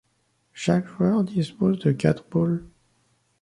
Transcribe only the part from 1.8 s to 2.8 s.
quatre boules.